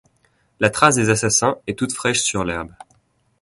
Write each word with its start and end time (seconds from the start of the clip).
La 0.59 0.71
trace 0.71 0.95
des 0.95 1.11
assassins 1.11 1.59
est 1.67 1.77
toute 1.77 1.93
fraîche 1.93 2.21
sur 2.23 2.43
l’herbe. 2.43 2.71